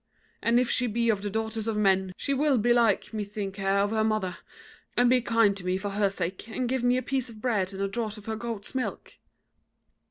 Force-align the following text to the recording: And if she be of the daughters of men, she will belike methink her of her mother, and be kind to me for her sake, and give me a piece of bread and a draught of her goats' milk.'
And 0.41 0.59
if 0.59 0.67
she 0.67 0.87
be 0.87 1.09
of 1.11 1.21
the 1.21 1.29
daughters 1.29 1.67
of 1.67 1.77
men, 1.77 2.11
she 2.17 2.33
will 2.33 2.57
belike 2.57 3.13
methink 3.13 3.57
her 3.57 3.67
of 3.77 3.91
her 3.91 4.03
mother, 4.03 4.37
and 4.97 5.11
be 5.11 5.21
kind 5.21 5.55
to 5.55 5.63
me 5.63 5.77
for 5.77 5.91
her 5.91 6.09
sake, 6.09 6.49
and 6.49 6.67
give 6.67 6.81
me 6.83 6.97
a 6.97 7.03
piece 7.03 7.29
of 7.29 7.39
bread 7.39 7.71
and 7.71 7.83
a 7.83 7.87
draught 7.87 8.17
of 8.17 8.25
her 8.25 8.35
goats' 8.35 8.73
milk.' 8.73 9.17